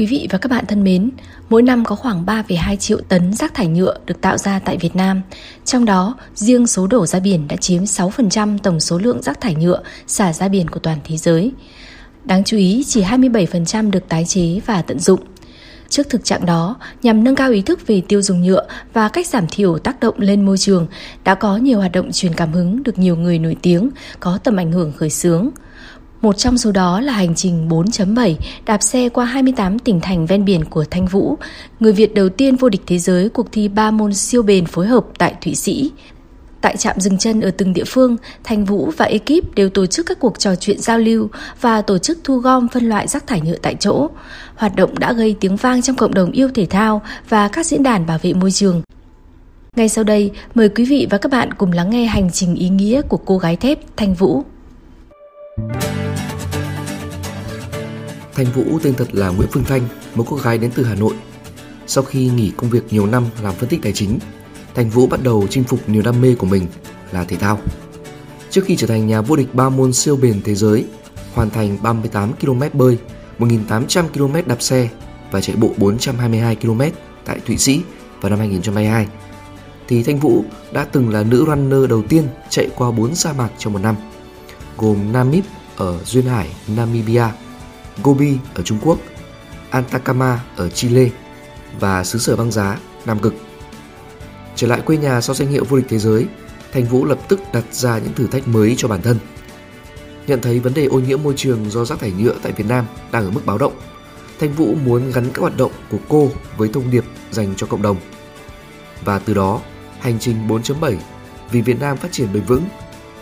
Quý 0.00 0.06
vị 0.06 0.26
và 0.30 0.38
các 0.38 0.50
bạn 0.50 0.66
thân 0.66 0.84
mến, 0.84 1.10
mỗi 1.48 1.62
năm 1.62 1.84
có 1.84 1.96
khoảng 1.96 2.24
3,2 2.26 2.76
triệu 2.76 3.00
tấn 3.08 3.32
rác 3.32 3.54
thải 3.54 3.66
nhựa 3.66 3.96
được 4.06 4.20
tạo 4.20 4.38
ra 4.38 4.58
tại 4.58 4.76
Việt 4.76 4.96
Nam. 4.96 5.22
Trong 5.64 5.84
đó, 5.84 6.14
riêng 6.34 6.66
số 6.66 6.86
đổ 6.86 7.06
ra 7.06 7.20
biển 7.20 7.48
đã 7.48 7.56
chiếm 7.56 7.82
6% 7.82 8.58
tổng 8.58 8.80
số 8.80 8.98
lượng 8.98 9.22
rác 9.22 9.40
thải 9.40 9.54
nhựa 9.54 9.82
xả 10.06 10.32
ra 10.32 10.48
biển 10.48 10.68
của 10.68 10.80
toàn 10.80 10.98
thế 11.04 11.16
giới. 11.16 11.52
Đáng 12.24 12.44
chú 12.44 12.56
ý, 12.56 12.84
chỉ 12.86 13.02
27% 13.02 13.90
được 13.90 14.08
tái 14.08 14.24
chế 14.24 14.60
và 14.66 14.82
tận 14.82 14.98
dụng. 14.98 15.20
Trước 15.88 16.08
thực 16.10 16.24
trạng 16.24 16.46
đó, 16.46 16.76
nhằm 17.02 17.24
nâng 17.24 17.36
cao 17.36 17.50
ý 17.50 17.62
thức 17.62 17.86
về 17.86 18.02
tiêu 18.08 18.22
dùng 18.22 18.42
nhựa 18.42 18.66
và 18.92 19.08
cách 19.08 19.26
giảm 19.26 19.46
thiểu 19.50 19.78
tác 19.78 20.00
động 20.00 20.14
lên 20.18 20.46
môi 20.46 20.58
trường, 20.58 20.86
đã 21.24 21.34
có 21.34 21.56
nhiều 21.56 21.78
hoạt 21.78 21.92
động 21.92 22.12
truyền 22.12 22.34
cảm 22.34 22.52
hứng 22.52 22.82
được 22.82 22.98
nhiều 22.98 23.16
người 23.16 23.38
nổi 23.38 23.56
tiếng, 23.62 23.90
có 24.20 24.38
tầm 24.44 24.56
ảnh 24.56 24.72
hưởng 24.72 24.92
khởi 24.92 25.10
xướng. 25.10 25.50
Một 26.22 26.38
trong 26.38 26.58
số 26.58 26.72
đó 26.72 27.00
là 27.00 27.12
hành 27.12 27.34
trình 27.34 27.68
4.7 27.68 28.34
đạp 28.66 28.82
xe 28.82 29.08
qua 29.08 29.24
28 29.24 29.78
tỉnh 29.78 30.00
thành 30.00 30.26
ven 30.26 30.44
biển 30.44 30.64
của 30.64 30.84
Thanh 30.90 31.06
Vũ, 31.06 31.38
người 31.80 31.92
Việt 31.92 32.14
đầu 32.14 32.28
tiên 32.28 32.56
vô 32.56 32.68
địch 32.68 32.82
thế 32.86 32.98
giới 32.98 33.28
cuộc 33.28 33.52
thi 33.52 33.68
ba 33.68 33.90
môn 33.90 34.14
siêu 34.14 34.42
bền 34.42 34.66
phối 34.66 34.86
hợp 34.86 35.04
tại 35.18 35.34
Thụy 35.40 35.54
Sĩ. 35.54 35.90
Tại 36.60 36.76
trạm 36.76 37.00
dừng 37.00 37.18
chân 37.18 37.40
ở 37.40 37.50
từng 37.50 37.72
địa 37.72 37.84
phương, 37.86 38.16
Thanh 38.44 38.64
Vũ 38.64 38.90
và 38.96 39.04
ekip 39.04 39.54
đều 39.54 39.68
tổ 39.68 39.86
chức 39.86 40.06
các 40.06 40.20
cuộc 40.20 40.38
trò 40.38 40.54
chuyện 40.54 40.78
giao 40.80 40.98
lưu 40.98 41.28
và 41.60 41.82
tổ 41.82 41.98
chức 41.98 42.18
thu 42.24 42.36
gom 42.36 42.68
phân 42.68 42.88
loại 42.88 43.08
rác 43.08 43.26
thải 43.26 43.40
nhựa 43.40 43.56
tại 43.62 43.74
chỗ. 43.80 44.08
Hoạt 44.56 44.76
động 44.76 44.98
đã 44.98 45.12
gây 45.12 45.36
tiếng 45.40 45.56
vang 45.56 45.82
trong 45.82 45.96
cộng 45.96 46.14
đồng 46.14 46.30
yêu 46.30 46.48
thể 46.54 46.66
thao 46.66 47.02
và 47.28 47.48
các 47.48 47.66
diễn 47.66 47.82
đàn 47.82 48.06
bảo 48.06 48.18
vệ 48.22 48.32
môi 48.32 48.50
trường. 48.50 48.82
Ngay 49.76 49.88
sau 49.88 50.04
đây, 50.04 50.30
mời 50.54 50.68
quý 50.68 50.84
vị 50.84 51.06
và 51.10 51.18
các 51.18 51.32
bạn 51.32 51.52
cùng 51.54 51.72
lắng 51.72 51.90
nghe 51.90 52.04
hành 52.06 52.30
trình 52.30 52.54
ý 52.54 52.68
nghĩa 52.68 53.02
của 53.02 53.16
cô 53.16 53.38
gái 53.38 53.56
thép 53.56 53.78
Thanh 53.96 54.14
Vũ. 54.14 54.44
Thanh 58.40 58.52
Vũ 58.52 58.78
tên 58.82 58.94
thật 58.94 59.08
là 59.12 59.28
Nguyễn 59.28 59.48
Phương 59.52 59.64
Thanh, 59.64 59.82
một 60.14 60.24
cô 60.28 60.36
gái 60.36 60.58
đến 60.58 60.70
từ 60.74 60.84
Hà 60.84 60.94
Nội. 60.94 61.14
Sau 61.86 62.04
khi 62.04 62.28
nghỉ 62.28 62.52
công 62.56 62.70
việc 62.70 62.92
nhiều 62.92 63.06
năm 63.06 63.24
làm 63.42 63.54
phân 63.54 63.68
tích 63.68 63.80
tài 63.82 63.92
chính, 63.92 64.18
Thanh 64.74 64.90
Vũ 64.90 65.06
bắt 65.06 65.22
đầu 65.22 65.46
chinh 65.50 65.64
phục 65.64 65.88
niềm 65.88 66.02
đam 66.02 66.20
mê 66.20 66.34
của 66.34 66.46
mình 66.46 66.66
là 67.12 67.24
thể 67.24 67.36
thao. 67.36 67.58
Trước 68.50 68.64
khi 68.64 68.76
trở 68.76 68.86
thành 68.86 69.06
nhà 69.06 69.20
vô 69.20 69.36
địch 69.36 69.54
ba 69.54 69.68
môn 69.68 69.92
siêu 69.92 70.16
bền 70.16 70.42
thế 70.44 70.54
giới, 70.54 70.84
hoàn 71.34 71.50
thành 71.50 71.78
38 71.82 72.32
km 72.32 72.62
bơi, 72.72 72.98
1.800 73.38 74.08
km 74.08 74.48
đạp 74.48 74.62
xe 74.62 74.88
và 75.30 75.40
chạy 75.40 75.56
bộ 75.56 75.70
422 75.76 76.56
km 76.56 76.82
tại 77.24 77.40
Thụy 77.46 77.58
Sĩ 77.58 77.80
vào 78.20 78.30
năm 78.30 78.38
2022, 78.38 79.06
thì 79.88 80.02
Thanh 80.02 80.18
Vũ 80.18 80.44
đã 80.72 80.84
từng 80.84 81.10
là 81.10 81.22
nữ 81.22 81.44
runner 81.46 81.90
đầu 81.90 82.02
tiên 82.02 82.24
chạy 82.48 82.68
qua 82.76 82.90
4 82.90 83.14
sa 83.14 83.32
mạc 83.32 83.48
trong 83.58 83.72
một 83.72 83.82
năm, 83.82 83.96
gồm 84.78 85.12
Namib 85.12 85.44
ở 85.76 85.98
Duyên 86.04 86.24
Hải, 86.24 86.48
Namibia, 86.76 87.26
Gobi 88.02 88.38
ở 88.54 88.62
Trung 88.62 88.78
Quốc, 88.82 88.98
Atacama 89.70 90.40
ở 90.56 90.68
Chile 90.68 91.08
và 91.80 92.04
xứ 92.04 92.18
sở 92.18 92.36
băng 92.36 92.50
giá 92.50 92.78
Nam 93.06 93.18
Cực. 93.18 93.34
Trở 94.56 94.66
lại 94.66 94.80
quê 94.80 94.96
nhà 94.96 95.20
sau 95.20 95.34
danh 95.34 95.48
hiệu 95.48 95.64
vô 95.64 95.76
địch 95.76 95.86
thế 95.88 95.98
giới, 95.98 96.26
Thành 96.72 96.84
Vũ 96.84 97.04
lập 97.04 97.18
tức 97.28 97.40
đặt 97.52 97.64
ra 97.72 97.98
những 97.98 98.12
thử 98.14 98.26
thách 98.26 98.48
mới 98.48 98.74
cho 98.78 98.88
bản 98.88 99.02
thân. 99.02 99.18
Nhận 100.26 100.40
thấy 100.40 100.60
vấn 100.60 100.74
đề 100.74 100.84
ô 100.84 101.00
nhiễm 101.00 101.22
môi 101.22 101.34
trường 101.36 101.70
do 101.70 101.84
rác 101.84 101.98
thải 101.98 102.12
nhựa 102.12 102.34
tại 102.42 102.52
Việt 102.52 102.66
Nam 102.68 102.86
đang 103.12 103.24
ở 103.24 103.30
mức 103.30 103.40
báo 103.46 103.58
động, 103.58 103.72
Thanh 104.40 104.52
Vũ 104.52 104.74
muốn 104.84 105.10
gắn 105.12 105.30
các 105.34 105.40
hoạt 105.40 105.56
động 105.56 105.72
của 105.90 105.98
cô 106.08 106.30
với 106.56 106.68
thông 106.68 106.90
điệp 106.90 107.04
dành 107.30 107.54
cho 107.56 107.66
cộng 107.66 107.82
đồng. 107.82 107.96
Và 109.04 109.18
từ 109.18 109.34
đó, 109.34 109.60
hành 110.00 110.18
trình 110.18 110.48
4.7 110.48 110.96
vì 111.50 111.60
Việt 111.60 111.80
Nam 111.80 111.96
phát 111.96 112.12
triển 112.12 112.32
bền 112.32 112.42
vững, 112.42 112.64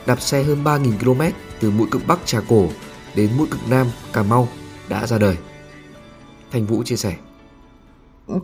đạp 0.06 0.20
xe 0.20 0.42
hơn 0.42 0.64
3.000 0.64 0.92
km 0.98 1.36
từ 1.60 1.70
mũi 1.70 1.88
cực 1.90 2.06
Bắc 2.06 2.18
Trà 2.24 2.40
Cổ 2.48 2.68
đến 3.14 3.30
mũi 3.36 3.46
cực 3.50 3.60
Nam 3.68 3.86
Cà 4.12 4.22
Mau 4.22 4.48
đã 4.88 5.06
ra 5.06 5.18
đời. 5.18 5.36
Thanh 6.52 6.66
Vũ 6.66 6.82
chia 6.82 6.96
sẻ. 6.96 7.14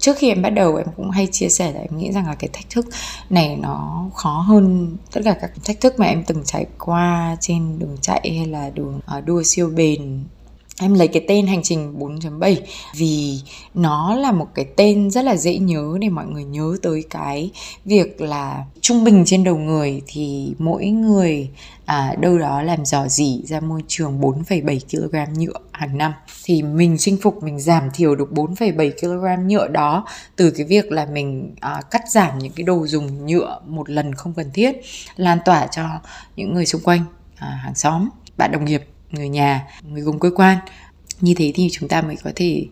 trước 0.00 0.16
khi 0.19 0.28
em 0.28 0.43
bắt 0.43 0.50
đầu, 0.50 0.77
em 0.77 0.87
cũng 0.97 1.10
hay 1.10 1.27
chia 1.27 1.49
sẻ 1.49 1.72
là 1.72 1.81
em 1.81 1.99
nghĩ 1.99 2.12
rằng 2.12 2.27
là 2.27 2.34
cái 2.34 2.50
thách 2.53 2.71
thức 2.71 2.87
này 3.31 3.56
nó 3.56 4.06
khó 4.15 4.31
hơn 4.31 4.97
tất 5.12 5.21
cả 5.25 5.37
các 5.41 5.50
thách 5.65 5.81
thức 5.81 5.99
mà 5.99 6.06
em 6.06 6.25
từng 6.25 6.44
trải 6.44 6.66
qua 6.78 7.37
trên 7.41 7.78
đường 7.78 7.97
chạy 8.00 8.34
hay 8.37 8.47
là 8.47 8.71
đường 8.71 9.00
ờ, 9.06 9.21
đua 9.21 9.43
siêu 9.43 9.71
bền 9.77 10.25
em 10.80 10.94
lấy 10.94 11.08
cái 11.08 11.24
tên 11.28 11.46
hành 11.46 11.62
trình 11.62 11.98
4.7 11.98 12.56
vì 12.94 13.40
nó 13.74 14.14
là 14.14 14.32
một 14.32 14.46
cái 14.54 14.64
tên 14.76 15.10
rất 15.10 15.24
là 15.24 15.36
dễ 15.36 15.58
nhớ 15.58 15.96
để 16.00 16.08
mọi 16.08 16.26
người 16.26 16.44
nhớ 16.44 16.76
tới 16.82 17.04
cái 17.10 17.50
việc 17.84 18.20
là 18.20 18.64
trung 18.80 19.04
bình 19.04 19.22
trên 19.26 19.44
đầu 19.44 19.56
người 19.56 20.02
thì 20.06 20.54
mỗi 20.58 20.86
người 20.86 21.50
à, 21.84 22.14
đâu 22.20 22.38
đó 22.38 22.62
làm 22.62 22.84
dò 22.84 23.08
dỉ 23.08 23.42
ra 23.46 23.60
môi 23.60 23.82
trường 23.88 24.20
4,7 24.20 24.78
kg 24.90 25.40
nhựa 25.40 25.58
hàng 25.72 25.98
năm. 25.98 26.12
Thì 26.44 26.62
mình 26.62 26.96
chinh 26.98 27.16
phục 27.22 27.42
mình 27.42 27.60
giảm 27.60 27.91
thiểu 27.94 28.14
được 28.14 28.28
4,7 28.32 28.91
kg 29.00 29.48
nhựa 29.48 29.68
đó 29.68 30.06
từ 30.36 30.50
cái 30.50 30.66
việc 30.66 30.92
là 30.92 31.06
mình 31.06 31.54
à, 31.60 31.82
cắt 31.91 32.02
giảm 32.10 32.38
những 32.38 32.52
cái 32.52 32.64
đồ 32.64 32.86
dùng 32.86 33.26
nhựa 33.26 33.60
một 33.66 33.91
lần 33.91 34.14
không 34.14 34.34
cần 34.34 34.50
thiết 34.54 34.80
lan 35.16 35.38
tỏa 35.44 35.66
cho 35.66 35.84
những 36.36 36.54
người 36.54 36.66
xung 36.66 36.82
quanh 36.82 37.04
à, 37.36 37.48
hàng 37.48 37.74
xóm 37.74 38.08
bạn 38.36 38.52
đồng 38.52 38.64
nghiệp 38.64 38.94
người 39.14 39.28
nhà 39.28 39.66
người 39.82 40.02
cùng 40.06 40.19
cơ 40.19 40.30
quan 40.30 40.58
như 41.20 41.34
thế 41.36 41.52
thì 41.54 41.69
chúng 41.72 41.88
ta 41.88 42.02
mới 42.02 42.16
có 42.25 42.30
thể 42.36 42.66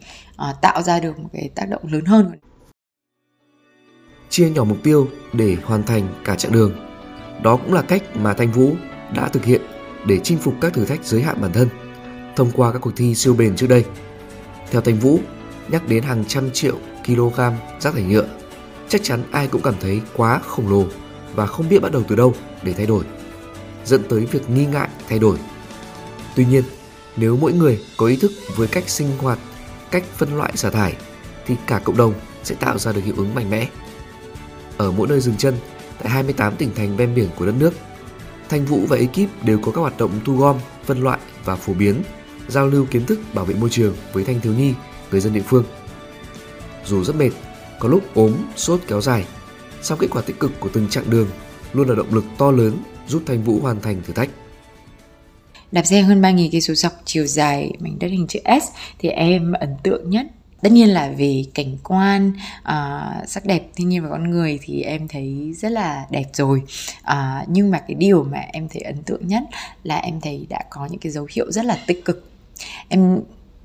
uh, 0.51 0.61
tạo 0.63 0.83
ra 0.83 1.01
được 1.01 1.19
một 1.19 1.29
cái 1.33 1.51
tác 1.55 1.69
động 1.69 1.83
lớn 1.91 2.05
hơn 2.05 2.31
Chia 4.33 4.51
nhỏ 4.51 4.65
mục 4.65 4.79
tiêu 4.83 5.09
để 5.33 5.57
hoàn 5.65 5.83
thành 5.83 6.09
cả 6.25 6.35
chặng 6.35 6.53
đường. 6.53 6.73
Đó 7.43 7.57
cũng 7.57 7.73
là 7.73 7.83
cách 7.83 8.03
mà 8.17 8.35
Thanh 8.35 8.53
Vũ 8.53 8.73
đã 9.15 9.29
thực 9.29 9.45
hiện 9.45 9.61
để 10.07 10.19
chinh 10.19 10.39
phục 10.39 10.55
các 10.61 10.73
thử 10.73 10.85
thách 10.85 11.05
giới 11.05 11.23
hạn 11.23 11.41
bản 11.41 11.53
thân 11.53 11.69
thông 12.37 12.51
qua 12.51 12.73
các 12.73 12.79
cuộc 12.79 12.93
thi 12.97 13.15
siêu 13.15 13.35
bền 13.35 13.57
trước 13.57 13.67
đây. 13.67 13.85
Theo 14.71 14.81
Thanh 14.81 14.99
Vũ, 14.99 15.19
nhắc 15.69 15.89
đến 15.89 16.03
hàng 16.03 16.25
trăm 16.29 16.51
triệu 16.51 16.79
kg 17.07 17.41
rác 17.81 17.95
thải 17.95 18.03
nhựa, 18.03 18.27
chắc 18.89 19.03
chắn 19.03 19.23
ai 19.31 19.47
cũng 19.47 19.63
cảm 19.63 19.75
thấy 19.81 20.01
quá 20.17 20.39
khổng 20.39 20.69
lồ 20.69 20.85
và 21.35 21.47
không 21.47 21.69
biết 21.69 21.79
bắt 21.83 21.93
đầu 21.93 22.03
từ 22.09 22.17
đâu 22.17 22.35
để 22.63 22.73
thay 22.73 22.87
đổi, 22.87 23.05
dẫn 23.85 24.03
tới 24.09 24.27
việc 24.27 24.51
nghi 24.51 24.67
ngại 24.67 24.89
thay 25.09 25.19
đổi. 25.19 25.37
Tuy 26.37 26.45
nhiên, 26.45 26.65
nếu 27.17 27.37
mỗi 27.37 27.53
người 27.53 27.81
có 27.97 28.07
ý 28.07 28.17
thức 28.17 28.33
với 28.57 28.69
cách 28.69 28.89
sinh 28.89 29.19
hoạt, 29.19 29.39
cách 29.91 30.05
phân 30.17 30.37
loại 30.37 30.53
xả 30.57 30.71
thải 30.71 30.97
thì 31.47 31.57
cả 31.67 31.79
cộng 31.79 31.97
đồng 31.97 32.15
sẽ 32.45 32.55
tạo 32.55 32.79
ra 32.79 32.93
được 32.93 33.05
hiệu 33.05 33.15
ứng 33.17 33.35
mạnh 33.35 33.51
mẽ. 33.51 33.69
Ở 34.77 34.91
mỗi 34.91 35.09
nơi 35.09 35.21
dừng 35.21 35.37
chân, 35.37 35.55
tại 36.03 36.13
28 36.13 36.57
tỉnh 36.57 36.75
thành 36.75 36.97
ven 36.97 37.15
biển 37.15 37.29
của 37.37 37.47
đất 37.47 37.55
nước, 37.59 37.75
Thanh 38.49 38.65
Vũ 38.65 38.87
và 38.89 38.97
ekip 38.97 39.45
đều 39.45 39.59
có 39.59 39.73
các 39.73 39.81
hoạt 39.81 39.99
động 39.99 40.21
thu 40.25 40.37
gom, 40.37 40.59
phân 40.85 41.03
loại 41.03 41.19
và 41.45 41.57
phổ 41.57 41.75
biến, 41.75 42.03
giao 42.49 42.67
lưu 42.67 42.87
kiến 42.91 43.07
thức 43.07 43.21
bảo 43.35 43.45
vệ 43.45 43.55
môi 43.55 43.71
trường 43.71 43.95
với 44.13 44.25
thanh 44.25 44.41
thiếu 44.41 44.53
nhi, 44.53 44.75
người 45.11 45.21
dân 45.21 45.33
địa 45.33 45.43
phương. 45.47 45.65
Dù 46.87 47.05
rất 47.05 47.17
mệt, 47.17 47.31
có 47.81 47.89
lúc 47.89 48.15
ốm, 48.15 48.33
sốt 48.57 48.81
kéo 48.87 49.01
dài, 49.01 49.27
song 49.83 49.99
kết 49.99 50.07
quả 50.11 50.23
tích 50.23 50.41
cực 50.41 50.61
của 50.61 50.69
từng 50.73 50.89
chặng 50.89 51.11
đường 51.11 51.29
luôn 51.73 51.89
là 51.89 51.95
động 51.95 52.15
lực 52.15 52.25
to 52.39 52.51
lớn 52.51 52.77
giúp 53.09 53.23
Thanh 53.27 53.43
Vũ 53.43 53.61
hoàn 53.61 53.81
thành 53.81 54.03
thử 54.07 54.13
thách 54.13 54.29
đạp 55.73 55.87
xe 55.87 56.01
hơn 56.01 56.23
3.000 56.23 56.49
cây 56.53 56.61
số 56.61 56.75
dọc 56.75 56.93
chiều 57.05 57.27
dài 57.27 57.73
mảnh 57.79 57.99
đất 57.99 58.09
hình 58.09 58.27
chữ 58.27 58.41
S 58.63 58.65
thì 58.99 59.09
em 59.09 59.53
ấn 59.53 59.77
tượng 59.83 60.11
nhất. 60.11 60.27
Tất 60.63 60.73
nhiên 60.73 60.89
là 60.89 61.09
về 61.19 61.45
cảnh 61.55 61.77
quan 61.85 62.33
uh, 62.63 63.29
sắc 63.29 63.45
đẹp 63.45 63.63
thiên 63.77 63.89
nhiên 63.89 64.03
và 64.03 64.09
con 64.11 64.31
người 64.31 64.59
thì 64.63 64.83
em 64.83 65.09
thấy 65.09 65.55
rất 65.57 65.73
là 65.73 66.07
đẹp 66.11 66.25
rồi. 66.33 66.63
Uh, 67.03 67.49
nhưng 67.49 67.71
mà 67.71 67.79
cái 67.79 67.95
điều 67.95 68.25
mà 68.25 68.39
em 68.53 68.69
thấy 68.69 68.83
ấn 68.83 69.03
tượng 69.03 69.27
nhất 69.27 69.43
là 69.83 69.97
em 69.97 70.21
thấy 70.21 70.47
đã 70.49 70.59
có 70.71 70.87
những 70.91 71.01
cái 71.01 71.13
dấu 71.13 71.27
hiệu 71.33 71.53
rất 71.53 71.65
là 71.65 71.79
tích 71.87 72.05
cực. 72.05 72.31
Em 72.89 73.21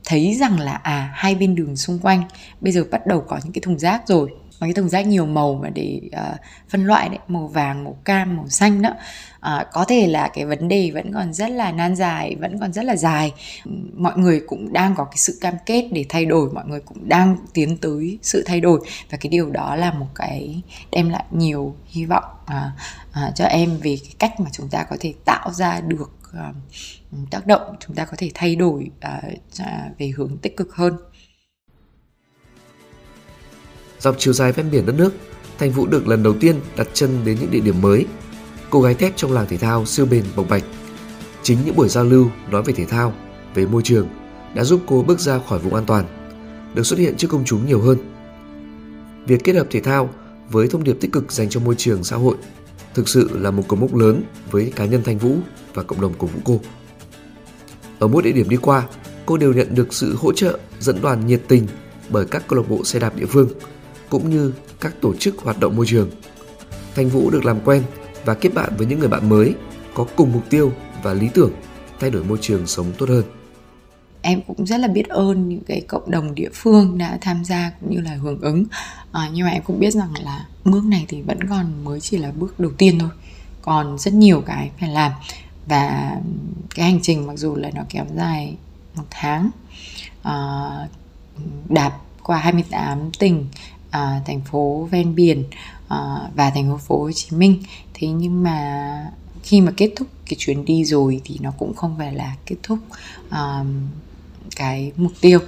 thấy 0.06 0.36
rằng 0.36 0.60
là 0.60 0.74
à 0.74 1.12
hai 1.14 1.36
bên 1.36 1.56
đường 1.56 1.76
xung 1.76 2.00
quanh 2.00 2.24
bây 2.62 2.74
giờ 2.74 2.84
bắt 2.92 3.08
đầu 3.08 3.22
có 3.22 3.40
những 3.44 3.54
cái 3.54 3.62
thùng 3.62 3.80
rác 3.80 4.08
rồi 4.08 4.30
cái 4.60 4.74
thùng 4.74 4.90
rác 4.90 5.08
nhiều 5.08 5.26
màu 5.26 5.60
mà 5.64 5.70
để 5.70 6.02
uh, 6.06 6.40
phân 6.70 6.86
loại 6.86 7.10
đấy 7.10 7.20
màu 7.28 7.48
vàng 7.48 7.84
màu 7.84 7.98
cam 8.04 8.38
màu 8.38 8.48
xanh 8.48 8.82
đó. 8.82 8.90
Uh, 9.38 9.68
có 9.74 9.86
thể 9.86 10.08
là 10.08 10.30
cái 10.34 10.46
vấn 10.46 10.68
đề 10.68 10.92
vẫn 10.92 11.14
còn 11.14 11.34
rất 11.34 11.50
là 11.50 11.72
nan 11.72 11.96
dài 11.96 12.36
vẫn 12.36 12.60
còn 12.60 12.74
rất 12.74 12.86
là 12.86 12.96
dài. 12.96 13.34
Mọi 13.94 14.18
người 14.18 14.42
cũng 14.48 14.74
đang 14.74 14.96
có 14.96 15.04
cái 15.04 15.18
sự 15.18 15.38
cam 15.42 15.54
kết 15.66 15.90
để 15.92 16.06
thay 16.10 16.26
đổi 16.26 16.50
mọi 16.54 16.66
người 16.68 16.80
cũng 16.80 17.10
đang 17.10 17.38
tiến 17.54 17.78
tới 17.78 18.20
sự 18.22 18.44
thay 18.46 18.62
đổi. 18.62 18.80
Và 19.12 19.18
cái 19.18 19.30
điều 19.30 19.50
đó 19.50 19.76
là 19.76 19.92
một 19.92 20.08
cái 20.16 20.62
đem 20.92 21.10
lại 21.10 21.24
nhiều 21.32 21.76
hy 21.86 22.06
vọng 22.06 22.24
uh, 22.44 22.52
uh, 23.10 23.36
cho 23.36 23.46
em 23.46 23.78
về 23.78 23.98
cái 24.04 24.14
cách 24.20 24.40
mà 24.40 24.50
chúng 24.52 24.70
ta 24.70 24.84
có 24.84 24.96
thể 25.00 25.14
tạo 25.26 25.52
ra 25.54 25.82
được 25.82 26.12
uh, 26.30 26.56
tác 27.32 27.48
động 27.48 27.76
chúng 27.80 27.96
ta 27.96 28.06
có 28.06 28.14
thể 28.18 28.32
thay 28.34 28.56
đổi 28.56 28.90
uh, 29.08 29.38
về 29.98 30.12
hướng 30.16 30.38
tích 30.38 30.58
cực 30.58 30.76
hơn. 30.76 30.98
Dọc 34.00 34.16
chiều 34.18 34.34
dài 34.34 34.52
ven 34.52 34.72
biển 34.72 34.86
đất 34.86 34.94
nước, 34.98 35.14
Thành 35.58 35.72
Vũ 35.72 35.86
được 35.86 36.08
lần 36.08 36.24
đầu 36.24 36.34
tiên 36.40 36.56
đặt 36.78 36.88
chân 36.94 37.10
đến 37.26 37.38
những 37.42 37.52
địa 37.52 37.60
điểm 37.60 37.82
mới. 37.82 38.06
Cô 38.70 38.82
gái 38.82 38.94
thép 38.94 39.18
trong 39.18 39.32
làng 39.32 39.48
thể 39.50 39.58
thao 39.58 39.86
siêu 39.86 40.06
bền 40.06 40.24
bộc 40.36 40.50
bạch. 40.50 40.64
Chính 41.44 41.58
những 41.66 41.76
buổi 41.76 41.90
giao 41.90 42.04
lưu 42.04 42.30
nói 42.52 42.64
về 42.64 42.74
thể 42.74 42.86
thao, 42.86 43.14
về 43.54 43.66
môi 43.66 43.82
trường 43.82 44.08
đã 44.56 44.64
giúp 44.64 44.82
cô 44.88 45.04
bước 45.08 45.20
ra 45.20 45.40
khỏi 45.50 45.60
vùng 45.60 45.74
an 45.74 45.86
toàn, 45.86 46.06
được 46.74 46.84
xuất 46.84 47.00
hiện 47.00 47.18
trước 47.18 47.28
công 47.28 47.46
chúng 47.46 47.68
nhiều 47.68 47.82
hơn. 47.82 47.98
Việc 49.26 49.44
kết 49.44 49.56
hợp 49.56 49.68
thể 49.72 49.80
thao 49.80 50.10
với 50.50 50.68
thông 50.68 50.84
điệp 50.84 50.98
tích 51.02 51.12
cực 51.12 51.32
dành 51.32 51.50
cho 51.50 51.60
môi 51.60 51.76
trường 51.76 52.04
xã 52.04 52.16
hội 52.16 52.36
thực 52.94 53.10
sự 53.10 53.30
là 53.34 53.52
một 53.52 53.64
cột 53.68 53.80
mốc 53.80 53.96
lớn 53.96 54.24
với 54.52 54.72
cá 54.76 54.86
nhân 54.86 55.04
Thanh 55.04 55.18
Vũ 55.18 55.36
và 55.74 55.84
cộng 55.84 56.02
đồng 56.02 56.14
cổ 56.18 56.28
vũ 56.28 56.40
cô. 56.44 56.60
Ở 58.00 58.08
mỗi 58.08 58.24
địa 58.24 58.32
điểm 58.32 58.50
đi 58.50 58.58
qua, 58.58 58.84
cô 59.26 59.38
đều 59.38 59.54
nhận 59.54 59.76
được 59.76 59.94
sự 59.94 60.16
hỗ 60.16 60.34
trợ, 60.34 60.60
dẫn 60.80 61.02
đoàn 61.02 61.28
nhiệt 61.28 61.42
tình 61.48 61.68
bởi 62.10 62.26
các 62.26 62.44
câu 62.48 62.60
lạc 62.60 62.70
bộ 62.70 62.84
xe 62.84 63.00
đạp 63.00 63.16
địa 63.16 63.26
phương 63.26 63.50
cũng 64.10 64.30
như 64.30 64.54
các 64.82 64.94
tổ 65.02 65.16
chức 65.16 65.38
hoạt 65.38 65.60
động 65.60 65.76
môi 65.76 65.86
trường. 65.86 66.10
Thanh 66.96 67.10
Vũ 67.10 67.30
được 67.30 67.46
làm 67.46 67.60
quen 67.66 67.84
và 68.26 68.34
kết 68.34 68.54
bạn 68.54 68.74
với 68.78 68.88
những 68.88 69.00
người 69.00 69.08
bạn 69.08 69.30
mới 69.30 69.56
có 69.94 70.06
cùng 70.16 70.34
mục 70.34 70.44
tiêu 70.50 70.72
và 71.04 71.14
lý 71.14 71.30
tưởng 71.34 71.52
thay 72.00 72.10
đổi 72.10 72.24
môi 72.24 72.38
trường 72.42 72.68
sống 72.68 72.92
tốt 72.98 73.10
hơn. 73.10 73.24
Em 74.22 74.42
cũng 74.48 74.66
rất 74.66 74.78
là 74.78 74.88
biết 74.88 75.08
ơn 75.08 75.50
những 75.50 75.64
cái 75.64 75.82
cộng 75.82 76.12
đồng 76.12 76.36
địa 76.36 76.50
phương 76.54 76.98
đã 76.98 77.18
tham 77.22 77.46
gia 77.46 77.72
cũng 77.82 77.90
như 77.92 78.02
là 78.02 78.14
hưởng 78.16 78.42
ứng. 78.42 78.66
À, 79.12 79.30
nhưng 79.34 79.46
mà 79.46 79.52
em 79.52 79.64
cũng 79.64 79.80
biết 79.80 79.92
rằng 79.92 80.14
là 80.24 80.46
bước 80.66 80.86
này 80.86 81.06
thì 81.08 81.22
vẫn 81.22 81.40
còn 81.50 81.84
mới 81.84 82.00
chỉ 82.00 82.18
là 82.18 82.32
bước 82.32 82.60
đầu 82.60 82.72
tiên 82.78 83.00
thôi. 83.00 83.10
Còn 83.62 83.98
rất 84.00 84.14
nhiều 84.14 84.42
cái 84.42 84.72
phải 84.80 84.90
làm 84.90 85.12
và 85.66 86.16
cái 86.76 86.92
hành 86.92 87.00
trình 87.02 87.28
mặc 87.28 87.38
dù 87.38 87.56
là 87.56 87.70
nó 87.76 87.82
kéo 87.90 88.06
dài 88.16 88.56
một 88.96 89.06
tháng 89.10 89.50
à, 90.24 90.34
đạp 91.70 91.98
qua 92.24 92.38
28 92.38 93.12
tỉnh 93.20 93.46
à, 93.90 94.22
thành 94.26 94.42
phố 94.42 94.88
ven 94.92 95.16
biển 95.16 95.44
à, 95.88 96.30
và 96.36 96.50
thành 96.50 96.78
phố 96.80 97.00
Hồ 97.00 97.12
Chí 97.12 97.38
Minh. 97.38 97.64
Thế 97.94 98.08
nhưng 98.08 98.44
mà 98.44 99.12
khi 99.44 99.62
mà 99.62 99.72
kết 99.78 99.92
thúc 99.96 100.08
cái 100.26 100.36
chuyến 100.38 100.66
đi 100.66 100.84
rồi 100.84 101.22
thì 101.26 101.38
nó 101.42 101.52
cũng 101.58 101.74
không 101.76 101.96
phải 101.98 102.14
là 102.14 102.36
kết 102.46 102.56
thúc 102.64 102.80
à, 103.30 103.64
cái 104.56 104.92
mục 104.98 105.12
tiêu. 105.22 105.40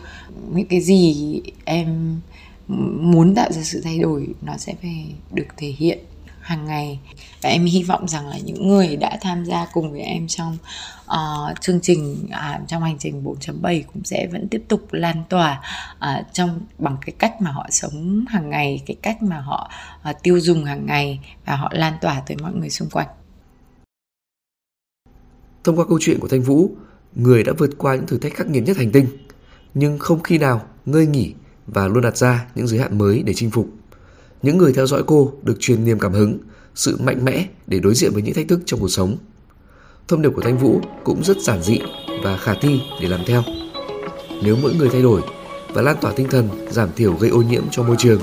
Những 0.54 0.68
cái 0.68 0.82
gì 0.82 1.42
em 1.66 2.20
muốn 3.02 3.36
tạo 3.36 3.52
ra 3.52 3.62
sự 3.64 3.82
thay 3.84 4.00
đổi 4.00 4.28
nó 4.42 4.58
sẽ 4.58 4.76
phải 4.82 5.06
được 5.32 5.48
thể 5.58 5.74
hiện 5.78 6.00
hàng 6.42 6.66
ngày. 6.66 7.00
Và 7.42 7.50
em 7.50 7.66
hy 7.66 7.84
vọng 7.84 8.08
rằng 8.08 8.28
là 8.28 8.38
những 8.38 8.68
người 8.68 8.96
đã 8.96 9.18
tham 9.22 9.46
gia 9.46 9.68
cùng 9.74 9.92
với 9.92 10.02
em 10.02 10.28
trong 10.28 10.58
uh, 11.06 11.62
chương 11.62 11.80
trình 11.82 12.18
uh, 12.26 12.68
trong 12.68 12.84
hành 12.84 12.98
trình 13.00 13.24
4.7 13.24 13.84
cũng 13.94 14.04
sẽ 14.04 14.28
vẫn 14.32 14.48
tiếp 14.48 14.64
tục 14.68 14.88
lan 14.92 15.24
tỏa 15.30 15.62
uh, 15.98 16.26
trong 16.34 16.60
bằng 16.78 16.98
cái 17.06 17.16
cách 17.20 17.42
mà 17.42 17.52
họ 17.52 17.68
sống 17.70 18.26
hàng 18.30 18.50
ngày 18.50 18.82
cái 18.86 18.96
cách 19.02 19.24
mà 19.24 19.40
họ 19.40 19.72
uh, 20.10 20.16
tiêu 20.24 20.40
dùng 20.40 20.66
hàng 20.66 20.86
ngày 20.86 21.20
và 21.46 21.56
họ 21.56 21.70
lan 21.74 21.94
tỏa 22.02 22.22
tới 22.28 22.38
mọi 22.42 22.54
người 22.54 22.70
xung 22.70 22.90
quanh. 22.90 23.08
Thông 25.64 25.80
qua 25.80 25.86
câu 25.90 25.98
chuyện 26.02 26.20
của 26.20 26.28
thanh 26.28 26.42
vũ 26.42 26.72
người 27.16 27.44
đã 27.44 27.54
vượt 27.58 27.70
qua 27.78 27.96
những 27.96 28.08
thử 28.08 28.18
thách 28.18 28.34
khắc 28.34 28.48
nghiệt 28.48 28.64
nhất 28.64 28.78
hành 28.78 28.92
tinh 28.92 29.06
nhưng 29.74 30.00
không 30.00 30.24
khi 30.24 30.38
nào 30.38 30.62
ngơi 30.86 31.08
nghỉ 31.08 31.34
và 31.68 31.88
luôn 31.88 32.04
đặt 32.04 32.18
ra 32.18 32.46
những 32.56 32.68
giới 32.68 32.80
hạn 32.80 32.98
mới 32.98 33.24
để 33.24 33.34
chinh 33.34 33.52
phục 33.52 33.70
những 34.42 34.58
người 34.58 34.74
theo 34.74 34.88
dõi 34.88 35.04
cô 35.08 35.34
được 35.44 35.58
truyền 35.60 35.86
niềm 35.86 36.00
cảm 36.00 36.14
hứng, 36.14 36.38
sự 36.76 36.98
mạnh 37.04 37.26
mẽ 37.26 37.46
để 37.68 37.80
đối 37.80 37.96
diện 37.96 38.12
với 38.14 38.22
những 38.22 38.34
thách 38.34 38.48
thức 38.48 38.62
trong 38.66 38.80
cuộc 38.80 38.90
sống. 38.90 39.18
Thông 40.08 40.22
điệp 40.22 40.30
của 40.36 40.42
Thanh 40.42 40.58
Vũ 40.58 40.82
cũng 41.04 41.24
rất 41.24 41.38
giản 41.42 41.64
dị 41.64 41.80
và 42.24 42.38
khả 42.38 42.54
thi 42.62 42.82
để 43.02 43.08
làm 43.08 43.20
theo. 43.28 43.44
Nếu 44.44 44.56
mỗi 44.62 44.74
người 44.76 44.90
thay 44.90 45.02
đổi 45.02 45.22
và 45.74 45.82
lan 45.82 45.98
tỏa 46.02 46.12
tinh 46.12 46.28
thần 46.30 46.50
giảm 46.70 46.90
thiểu 46.96 47.14
gây 47.14 47.30
ô 47.30 47.42
nhiễm 47.42 47.64
cho 47.72 47.84
môi 47.84 47.96
trường, 48.00 48.22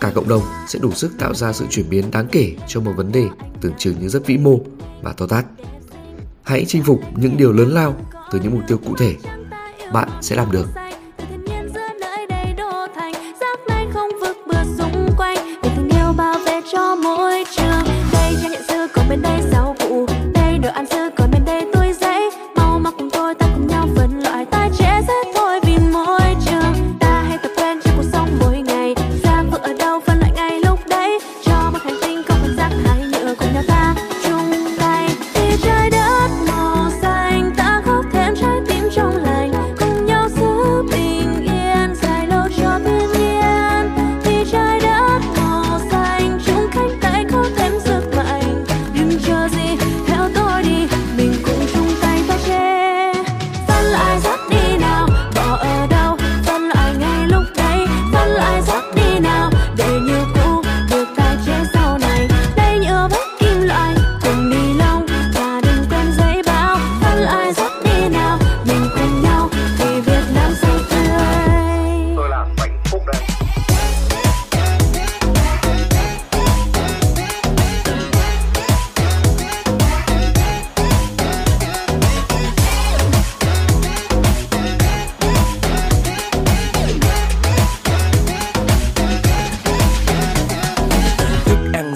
cả 0.00 0.12
cộng 0.14 0.28
đồng 0.28 0.42
sẽ 0.68 0.78
đủ 0.78 0.92
sức 0.92 1.12
tạo 1.18 1.34
ra 1.34 1.52
sự 1.52 1.64
chuyển 1.70 1.90
biến 1.90 2.10
đáng 2.10 2.28
kể 2.32 2.52
cho 2.68 2.80
một 2.80 2.92
vấn 2.96 3.12
đề 3.12 3.28
tưởng 3.60 3.72
chừng 3.78 4.00
như 4.00 4.08
rất 4.08 4.26
vĩ 4.26 4.36
mô 4.36 4.60
và 5.02 5.12
to 5.12 5.26
tát. 5.26 5.46
Hãy 6.42 6.64
chinh 6.68 6.82
phục 6.82 7.00
những 7.16 7.36
điều 7.36 7.52
lớn 7.52 7.74
lao 7.74 7.96
từ 8.32 8.40
những 8.40 8.54
mục 8.54 8.62
tiêu 8.68 8.78
cụ 8.78 8.96
thể. 8.96 9.16
Bạn 9.92 10.08
sẽ 10.22 10.36
làm 10.36 10.52
được. 10.52 10.66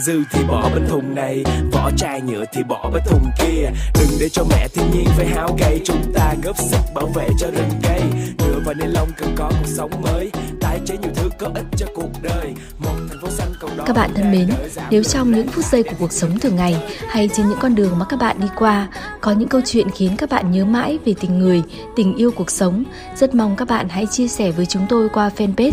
Dư 0.08 0.22
thì 0.30 0.44
bỏ 0.48 0.70
bên 0.74 0.86
thùng 0.88 1.14
này. 1.14 1.44
Vỏ 1.72 1.90
chai 1.96 2.20
nhựa 2.20 2.44
thì 2.52 2.62
bỏ 2.62 2.90
bên 2.92 3.02
thùng 3.06 3.30
kia. 3.38 3.70
Đừng 3.94 4.18
để 4.20 4.28
cho 4.28 4.44
mẹ 4.50 4.68
thiên 4.68 4.90
nhiên 4.90 5.06
phải 5.16 5.26
háo 5.26 5.56
cây 5.58 5.80
chúng 5.84 6.12
ta 6.14 6.34
góp 6.42 6.58
sức 6.58 6.80
bảo 6.94 7.06
vệ 7.06 7.28
cho 7.38 7.46
rừng 7.46 7.70
cây. 7.82 8.02
Nhựa 8.38 8.60
và 8.64 8.74
ni 8.74 8.86
lông 8.86 9.08
cần 9.16 9.34
có 9.36 9.50
cuộc 9.50 9.66
sống 9.66 9.90
mới. 10.02 10.30
Tái 10.60 10.80
chế 10.86 10.96
nhiều 10.96 11.10
thứ 11.14 11.28
có 11.38 11.50
ích 11.54 11.66
cho 11.76 11.86
cuộc 11.94 12.10
đời. 12.22 12.54
Một 12.78 12.94
thành 13.08 13.18
phố 13.22 13.28
xanh 13.30 13.52
cộng 13.60 13.76
đó 13.76 13.84
các 13.86 13.96
bạn 13.96 14.10
thân 14.14 14.32
mến 14.32 14.48
nếu 14.90 15.02
trong 15.02 15.32
những 15.32 15.48
phút 15.48 15.64
giây 15.64 15.82
của 15.82 15.96
cuộc 15.98 16.12
sống 16.12 16.38
thường 16.38 16.56
ngày 16.56 16.76
hay 17.08 17.28
trên 17.28 17.48
những 17.48 17.58
con 17.60 17.74
đường 17.74 17.98
mà 17.98 18.04
các 18.08 18.20
bạn 18.20 18.36
đi 18.40 18.46
qua 18.56 18.88
có 19.20 19.32
những 19.32 19.48
câu 19.48 19.60
chuyện 19.64 19.90
khiến 19.90 20.16
các 20.18 20.30
bạn 20.30 20.50
nhớ 20.50 20.64
mãi 20.64 20.98
về 21.04 21.14
tình 21.20 21.38
người 21.38 21.62
tình 21.96 22.14
yêu 22.14 22.30
cuộc 22.30 22.50
sống 22.50 22.84
rất 23.16 23.34
mong 23.34 23.56
các 23.56 23.68
bạn 23.68 23.88
hãy 23.88 24.06
chia 24.06 24.28
sẻ 24.28 24.50
với 24.50 24.66
chúng 24.66 24.86
tôi 24.88 25.08
qua 25.08 25.30
fanpage 25.36 25.72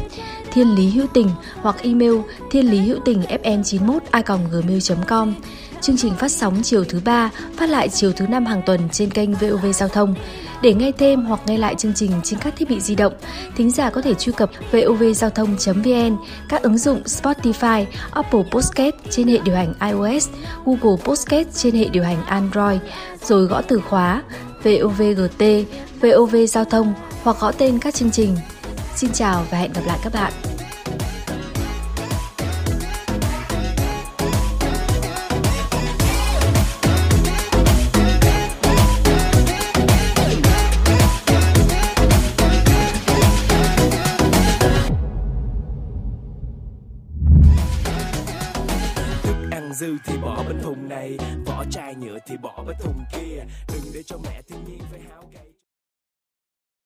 thiên 0.55 0.75
lý 0.75 0.89
hữu 0.89 1.07
tình 1.13 1.29
hoặc 1.62 1.75
email 1.81 2.15
thiên 2.51 2.71
lý 2.71 2.79
hữu 2.79 3.00
tình 3.05 3.21
fm 3.21 3.63
91 3.63 4.03
gmail 4.51 4.79
com 5.07 5.33
Chương 5.81 5.97
trình 5.97 6.13
phát 6.13 6.31
sóng 6.31 6.59
chiều 6.63 6.83
thứ 6.83 7.01
ba, 7.05 7.29
phát 7.55 7.69
lại 7.69 7.89
chiều 7.89 8.12
thứ 8.12 8.27
năm 8.27 8.45
hàng 8.45 8.62
tuần 8.65 8.79
trên 8.91 9.09
kênh 9.09 9.33
VOV 9.33 9.65
Giao 9.74 9.89
thông. 9.89 10.15
Để 10.62 10.74
nghe 10.74 10.91
thêm 10.91 11.25
hoặc 11.25 11.39
nghe 11.45 11.57
lại 11.57 11.75
chương 11.77 11.93
trình 11.95 12.12
trên 12.24 12.39
các 12.39 12.53
thiết 12.57 12.69
bị 12.69 12.79
di 12.79 12.95
động, 12.95 13.13
thính 13.55 13.71
giả 13.71 13.89
có 13.89 14.01
thể 14.01 14.13
truy 14.13 14.33
cập 14.38 14.50
vovgiao 14.71 15.29
thông.vn, 15.29 16.17
các 16.50 16.62
ứng 16.62 16.77
dụng 16.77 17.01
Spotify, 17.03 17.85
Apple 18.12 18.43
Podcast 18.51 18.95
trên 19.09 19.27
hệ 19.27 19.39
điều 19.43 19.55
hành 19.55 19.74
iOS, 19.91 20.29
Google 20.65 21.03
Podcast 21.03 21.47
trên 21.53 21.75
hệ 21.75 21.85
điều 21.85 22.03
hành 22.03 22.25
Android, 22.25 22.79
rồi 23.24 23.45
gõ 23.45 23.62
từ 23.62 23.81
khóa 23.89 24.24
VOVGT, 24.63 25.43
VOV 26.01 26.35
Giao 26.50 26.65
thông 26.65 26.93
hoặc 27.24 27.38
gõ 27.39 27.51
tên 27.51 27.79
các 27.79 27.95
chương 27.95 28.12
trình 28.12 28.35
Xin 28.95 29.11
chào 29.13 29.45
và 29.51 29.57
hẹn 29.57 29.73
gặp 29.73 29.81
lại 29.85 29.99
các 30.03 30.13
bạn. 30.13 30.33
dư 49.75 49.97
thì 50.05 50.17
bỏ 50.17 50.43
bên 50.47 50.61
thùng 50.63 50.89
này, 50.89 51.17
vỏ 51.45 51.63
chai 51.71 51.95
nhựa 51.95 52.17
thì 52.27 52.37
bỏ 52.37 52.63
bên 52.67 52.75
thùng 52.79 53.03
kia 53.13 53.43
đừng 53.73 53.93
để 53.93 54.03
cho 54.03 54.17
mẹ 54.23 54.41
thiên 54.47 54.63
nhiên 54.65 54.81
phải 54.91 54.99
háo 55.09 55.23
gay 55.33 55.54